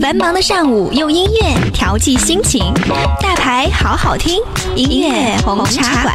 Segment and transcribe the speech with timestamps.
[0.00, 2.72] 繁忙的上午，用音乐调剂心情，
[3.20, 4.40] 大牌好好听，
[4.74, 6.14] 音乐红茶馆，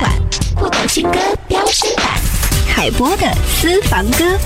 [0.55, 2.05] 不懂新歌飙升版，
[2.67, 3.27] 海波的
[3.59, 4.37] 私房歌。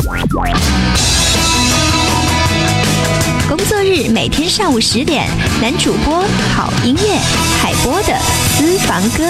[3.48, 5.28] 工作日每天上午十点，
[5.62, 6.24] 男主播
[6.56, 7.20] 好音乐，
[7.62, 8.18] 海波的
[8.58, 9.24] 私房歌。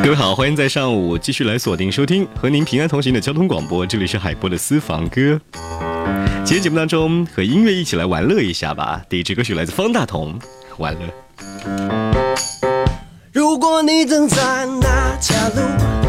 [0.00, 5.40] 各位好，欢迎在上午继续来锁定收听和您平安同行的交通广播，这里是海波的私房歌。
[6.44, 9.02] 今天节目当中和音乐一起来玩乐一下吧。
[9.08, 10.38] 第一支歌曲来自方大同，
[10.78, 11.00] 《玩乐》。
[13.32, 16.01] 如果你正在那条路，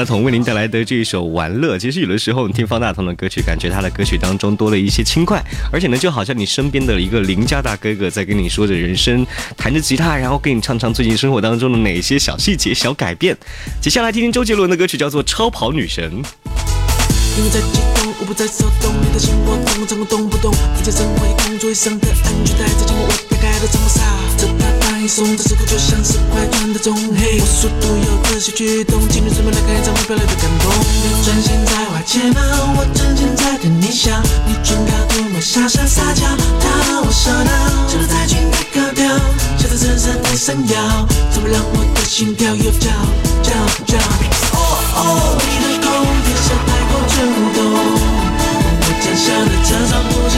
[0.00, 1.76] 大同为您带来的这一首《玩乐》。
[1.78, 9.26] 其实有的时候你听方大同的歌曲，感觉他的歌曲当中多了一些轻快，而且呢，就好像你身边的一个邻家大哥哥在跟你说着人生，
[9.58, 13.36] 弹着吉他，然后给你唱唱最近生活当中的哪些小细节、小改变。
[13.78, 16.10] 接下来听听周杰伦的歌曲，叫做《超跑女神》。
[17.36, 17.80] 因为在激
[18.80, 20.50] 动，你的心波动，掌控动不动？
[20.80, 26.94] 一切生活也工作上的安全带在紧握，我大概都这么你松，的首歌就像是快转的钟。
[27.16, 30.70] 嘿，我速度有个小举动，今天准备来看一场会飙泪的感动。
[31.24, 32.40] 专心在花睫毛，
[32.76, 34.12] 我专心在等你笑。
[34.44, 37.50] 你唇膏涂抹傻傻撒娇，讨我收到。
[37.88, 39.08] 这个太君太高调，
[39.56, 42.92] 笑得深深的闪耀，怎么让我的心跳又跳
[43.42, 43.56] 跳
[43.86, 43.98] 跳？
[44.52, 44.60] 哦
[45.00, 45.88] 哦，你的口
[46.28, 47.24] 也像太空震
[47.56, 47.58] 动，
[48.84, 50.29] 我脚下的车窗。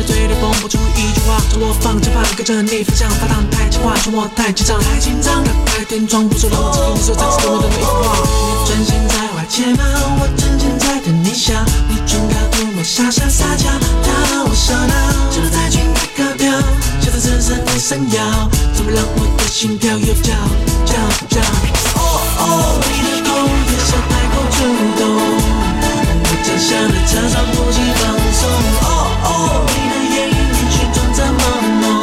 [0.00, 1.36] 的嘴里蹦不出一句话。
[1.50, 5.44] 着我放着饭，跟着你分享，发糖太轻话，说我太紧张，太紧张。
[5.44, 8.16] 打开天窗，不说了，我只跟你说，再次都没的每一句话。
[8.24, 9.84] 你专心在外切吗？
[10.20, 11.52] 我真心在等你笑。
[11.88, 13.68] 你准要对我傻傻撒娇，
[14.32, 14.94] 让我烧脑。
[15.30, 16.48] 就在裙摆高调，
[17.00, 20.34] 笑得深深的闪耀，怎么让我的心跳又跳
[20.86, 20.96] 跳
[21.28, 21.42] 跳？
[21.94, 22.00] 哦
[22.40, 23.28] 哦，你的口
[23.68, 24.58] 也笑太过主
[24.96, 25.00] 动，
[26.60, 28.02] 下了车，稍不息放
[28.32, 28.40] 松。
[28.82, 28.86] 哦
[29.24, 29.28] 哦，
[29.66, 30.36] 你的眼影
[30.70, 31.40] 也装着朦
[31.80, 31.99] 胧。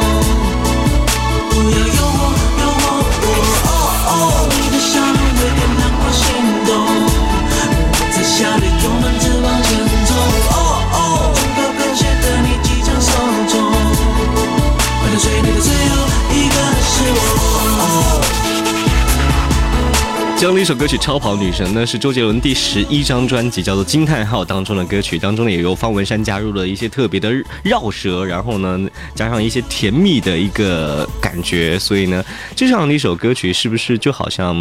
[20.67, 27.31] 首歌曲《超跑女神》呢，是周杰伦第十一张专辑叫做《惊叹号》当中的歌曲，当中呢也由方文山加入了一些特别的
[27.63, 28.77] 绕舌，然后呢
[29.15, 32.21] 加上一些甜蜜的一个感觉，所以呢
[32.53, 34.53] 这样的一首歌曲是不是就好像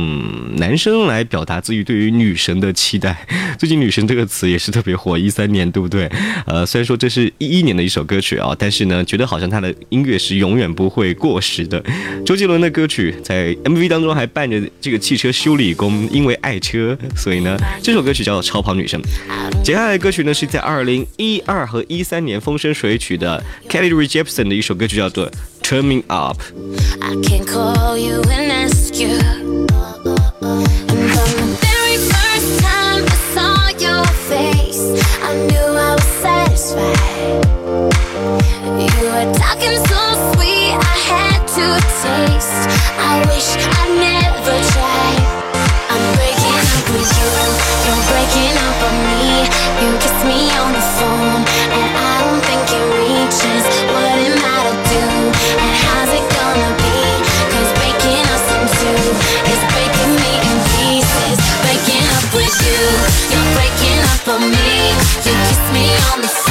[0.59, 3.27] 男生来表达自己对于女神的期待？
[3.59, 6.09] 最近“女神”这个词也是特别火，一三年对不对？
[6.47, 11.83] 呃，虽然说这是一一年的一首歌曲啊，但是呢觉得好像他的音乐是永远不会过时的。
[12.25, 19.01] 周杰伦的歌曲在 MV 当中还伴着这个汽车修理工，因为爱车，所以呢，这首歌曲叫做《超跑女生》。
[19.63, 25.31] 接下来的歌曲呢，是在二零一二和一三年风生水起的 Kelly Rae Jepsen 的一首歌曲，叫做
[25.63, 26.41] 《Turning Up》。
[27.01, 29.36] I can call you and ask you.
[64.29, 64.89] On me.
[65.25, 66.46] You kiss me on the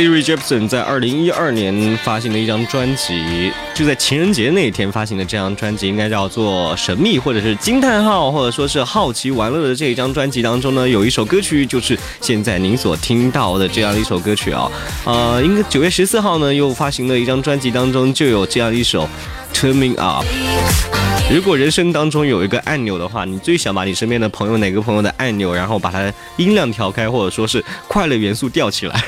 [0.00, 14.70] Kelly Rae Jepsen 在二零一二年发行的一张专辑，就在情人节那一天发行的这张专辑，应该叫做《神秘》或者是惊叹号，或者说是好奇玩乐的这一张专辑当中呢，有一首歌曲就是现在您所听到的这样一首歌曲啊，
[15.04, 19.06] 呃，应该九月十四号呢又发行的一张专辑当中就有这样一首
[19.54, 20.24] 《Turning Up》。
[21.30, 29.04] 如果人生当中有一个按钮的话，你最想把你身边的朋友哪个朋友的按钮，然后把它音量调开，或者说是快乐元素吊起来？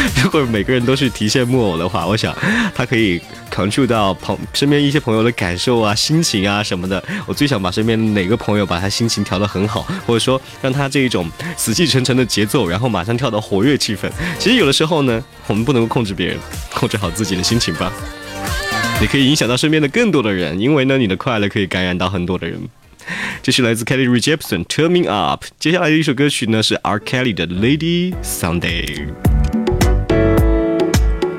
[0.22, 2.36] 如果每个人都是提线木偶的话，我想
[2.74, 7.02] 他可以 control 到朋身边一些朋友的感受啊、心情啊什么的。
[7.26, 14.10] 我最想把身边哪个朋友把他心情调得很好，或者说让他这一种死气沉沉的节奏，然后马上跳到活跃气氛。
[14.38, 16.38] 其实有的时候呢，我们不能够控制别人，
[16.74, 17.92] 控制好自己的心情吧。
[19.00, 22.60] 你可以影响到身边的更多的人，因为呢，你的快乐可以感染到很多的人。
[23.42, 28.84] 这是来自 Kelly Rae Jepsen《Turning Up》，接下来的一首歌曲呢是 R Kelly 的《Lady Sunday》。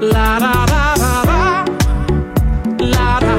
[0.01, 1.63] La da da da da.
[2.79, 3.35] La da.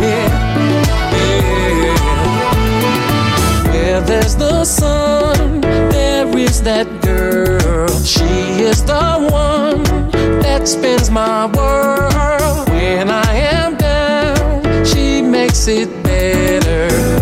[0.00, 0.28] Yeah,
[1.14, 1.94] yeah.
[3.70, 7.88] Where there's the sun, there is that girl.
[8.02, 8.24] She
[8.64, 9.84] is the one
[10.40, 12.68] that spins my world.
[12.70, 17.19] When I am down, she makes it better.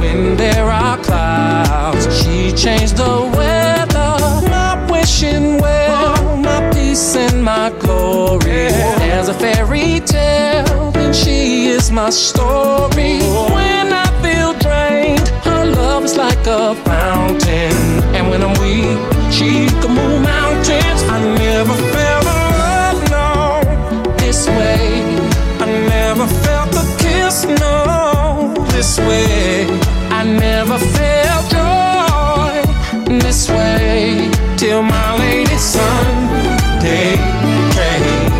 [0.58, 4.14] There are clouds, she changed the weather.
[4.50, 8.66] My wishing well, my peace and my glory.
[8.98, 13.20] There's a fairy tale, and she is my story.
[13.54, 17.76] When I feel drained, her love is like a fountain.
[18.16, 18.98] And when I'm weak,
[19.30, 21.00] she can move mountains.
[21.14, 25.04] I never felt a love, no, this way.
[25.60, 29.87] I never felt a kiss, no, this way.
[30.20, 37.14] I never felt joy this way till my lady Sunday
[37.76, 38.32] came.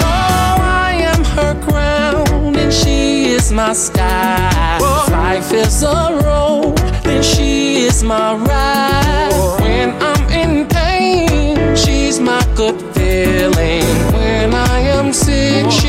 [0.00, 4.78] Oh, I am her crown and she is my sky.
[4.80, 9.58] If life is a road, then she is my ride.
[9.60, 13.82] When I'm in pain, she's my good feeling.
[14.12, 15.81] When I am sick, she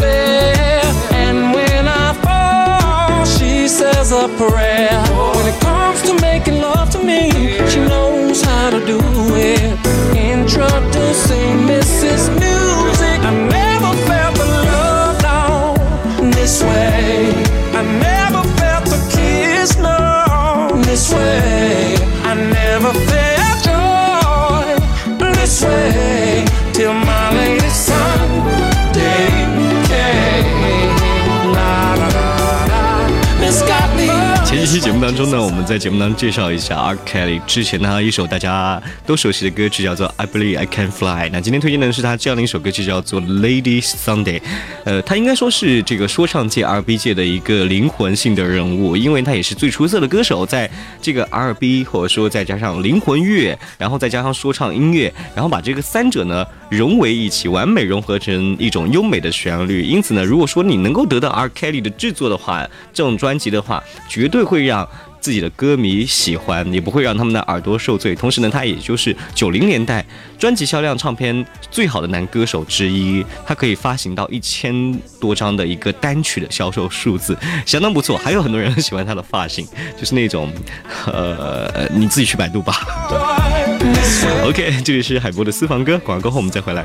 [0.00, 5.02] And when I fall, she says a prayer.
[5.34, 7.30] When it comes to making love to me,
[7.68, 9.00] she knows how to do
[9.34, 9.78] it.
[10.16, 12.22] Introducing Mrs.
[12.40, 13.18] Music.
[13.30, 15.02] I never felt the love
[16.32, 17.32] this way.
[17.74, 19.76] I never felt the kiss
[20.92, 21.96] this way.
[22.24, 26.31] I never felt joy this way
[34.82, 41.28] 节目当中呢，我们在节目当中介绍一下 R Kelly 之前呢一首大家都熟悉的歌曲叫做《I Believe I Can Fly》。
[41.32, 44.40] 那今天推荐的是他这样的一首歌曲叫做《Lady Sunday》。
[44.84, 50.68] 呃，他应该说是这个说唱界、R&B 界的一个灵魂性的人物，因为他也是最出色的歌手，在
[51.00, 59.84] 这个 R&B 或者说再加上灵魂乐，然后再加上说唱音乐，然后把这个三者呢融为一起，完美融合成一种优美的旋律。
[59.84, 64.71] 因此呢，如果说你能够得到 R Kelly 的制作的话，这种专辑的话，绝对会让
[65.20, 68.12] 自己的歌迷喜欢，也不会让他们的耳朵受罪。
[68.14, 70.04] 同时呢，他也就是九零年代
[70.36, 78.18] 专辑销量唱片最好的男歌手之一，他可以发行到一千多张的一个单曲的销售数字，相当不错。
[78.18, 79.64] 还有很多人很喜欢他的发型，
[79.96, 80.52] 就是那种，
[81.06, 82.80] 呃，你自己去百度吧。
[84.44, 86.84] OK，这里是海波的私房歌，广告过后我们再回来。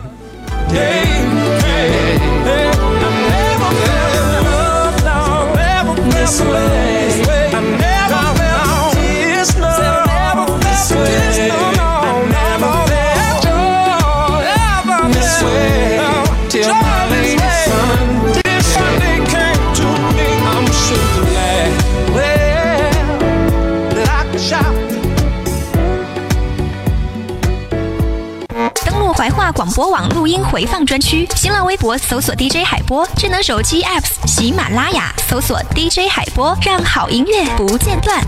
[29.51, 38.21] 广播网录音回放专区，新浪微博搜索 DJ 海波，智能手机 apps 喜马拉雅搜索 DJ 海波，让好音乐不间断。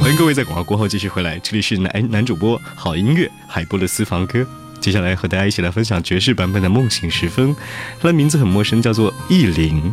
[0.00, 4.46] 欢迎各位在广告过后继续回来，这里是男男主播好音乐海波的私房歌。
[4.80, 7.52] 接下来和大家一起来分享爵士版本的《梦醒时分》，
[8.00, 9.92] 它的名字很陌生，叫做意林。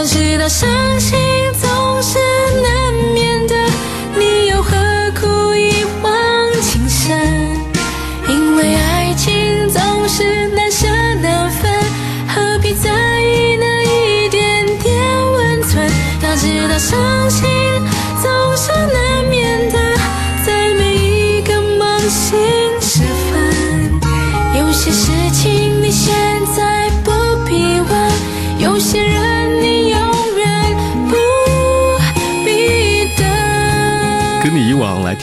[0.00, 1.18] 早知道伤心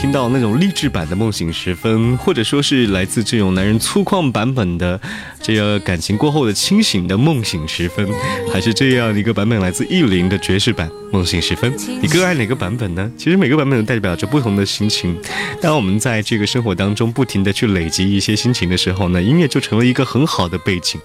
[0.00, 4.98] 听到那种励志版的《梦醒时分》，或者说是来自这种男人粗犷版本的
[5.42, 8.06] 这个感情过后的清醒的《梦醒时分》，
[8.52, 13.10] 还是这样一个版本来自意林的爵士版《梦醒时分》，你更爱哪个版本呢？
[13.18, 15.20] 其实每个版本都代表着不同的心情。
[15.60, 21.00] 当我们在这个生活当中不停的去累积一些心情的时候呢，音乐就成了一个很好的背景。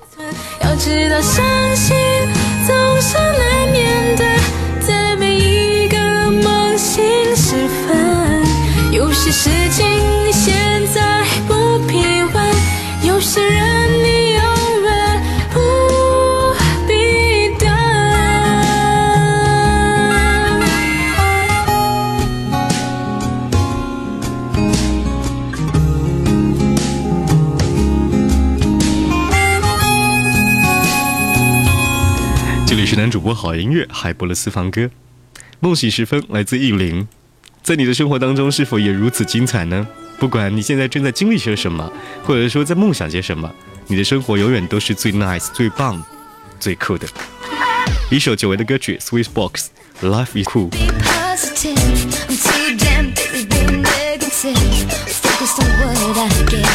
[0.61, 1.43] 要知道伤
[1.75, 1.95] 心
[9.23, 9.87] 些事情
[10.25, 11.95] 你现在不必
[12.33, 12.53] 问，
[13.07, 14.43] 有些人你永
[14.83, 15.61] 远不
[16.85, 17.69] 必等。
[32.67, 34.81] 这里是男主播好音乐海波的私房歌，
[35.61, 37.07] 《梦醒时分》来自意林。
[37.63, 39.87] 在你的生活当中，是否也如此精彩呢？
[40.19, 41.89] 不管你现在正在经历些什么，
[42.25, 43.49] 或者说在梦想些什么，
[43.87, 46.03] 你的生活永远都是最 nice、最棒、
[46.59, 47.07] 最酷的。
[48.11, 49.67] 一首久违的歌曲《Sweet Box》
[50.05, 50.69] ，Life is cool。
[50.71, 51.77] be positive.
[52.27, 54.57] I'm too damn busy being negative.
[55.07, 56.67] Focus on what I get.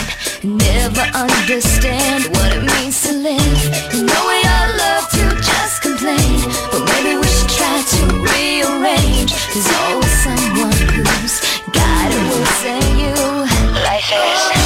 [0.43, 3.93] Never understand what it means to live.
[3.93, 6.41] You know we all love to just complain.
[6.71, 9.33] But maybe we should try to rearrange.
[9.53, 11.41] There's always someone who's
[11.73, 13.15] got it worse than you.
[13.83, 14.58] Life is.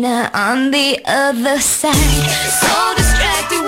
[0.00, 1.94] Grass on the other side.
[1.94, 3.67] So distracted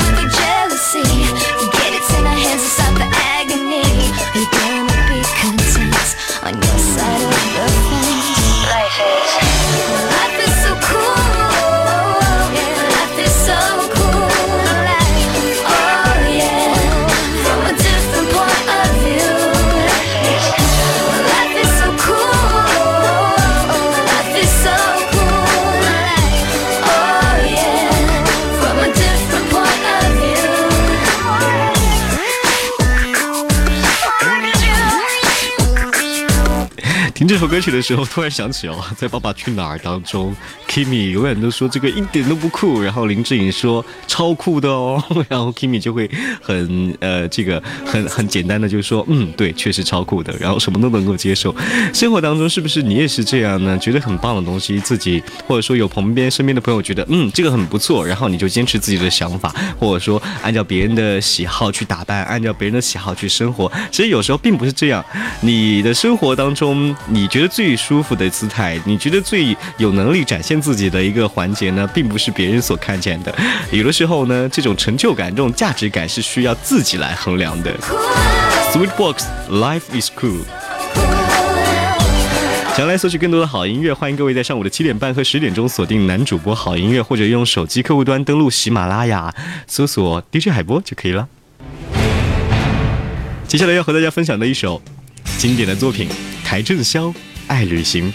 [37.40, 40.36] 首歌曲的时候，突然想起哦， 在《爸爸去哪儿》当中
[40.68, 46.10] ，Kimi 永远都说这个一点都不酷，然后林志颖说超酷的哦， 然后 Kimi 就会
[46.42, 51.54] 很呃这个很很简单的就说嗯对，确实超酷的，然后什么都能够接受。
[51.94, 53.78] 生活当中是不是你也是这样呢？
[53.78, 59.48] 觉得很棒的东西，自己或者说有旁边身边的朋友觉得嗯这个很不错，然后你就坚持自己的想法，
[59.78, 63.72] 或者说按照别人的喜好去打扮，按照别人的喜好去生活。
[63.90, 65.02] 其实有时候并不是这样，
[65.40, 73.32] 你的生活当中你觉得最舒服的姿态，你觉得最有能力展现自己的一个环节呢，并不是别人所看见的。
[73.70, 77.72] 有的时候呢，这种成就感、这种价值感是需要自己来衡量的。
[78.72, 80.40] Sweet Box Life is Cool。
[82.74, 89.32] 想要来索取更多的好音乐，欢迎各位在上午的七点半和十点钟锁定男主播好音乐，或者用手机客户端登录喜马拉雅，
[89.68, 91.28] 搜索 DJ 海波就可以了。
[93.46, 94.82] 接下来要和大家分享的一首
[95.38, 96.08] 经典的作品，
[96.50, 97.06] 邰正宵
[97.46, 98.12] 《爱旅行》。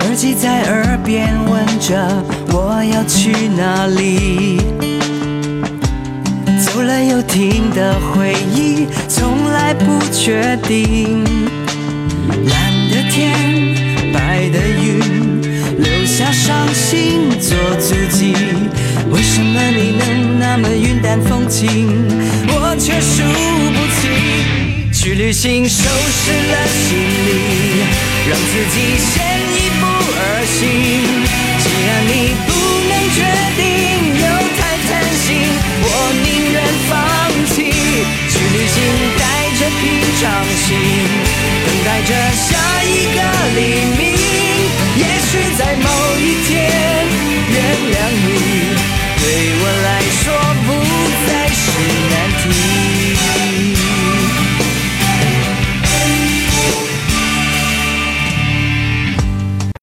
[0.00, 4.58] 耳机在耳边问着我要去哪里，
[6.58, 11.22] 走了又停的回忆，从来不确定。
[12.48, 13.45] 蓝的天，
[16.46, 18.32] 伤心做足迹。
[19.10, 22.06] 为什么你能那么云淡风轻，
[22.46, 23.24] 我却输
[23.74, 24.06] 不起？
[24.92, 26.94] 去旅行，收拾了行
[27.26, 27.28] 李，
[28.30, 29.10] 让自己先
[29.58, 29.82] 一步
[30.22, 30.62] 而行。
[31.58, 32.14] 既然你
[32.46, 32.48] 不
[32.90, 33.18] 能决
[33.58, 33.66] 定，
[34.22, 35.26] 又太贪心，
[35.82, 35.84] 我
[36.22, 36.56] 宁愿
[36.86, 36.94] 放
[37.50, 37.58] 弃。
[38.30, 38.78] 去旅行，
[39.18, 39.20] 带
[39.58, 39.82] 着平
[40.22, 40.22] 常
[40.62, 40.78] 心，
[41.66, 42.46] 等待着下
[42.84, 43.18] 一个
[43.56, 43.60] 黎
[43.95, 43.95] 明。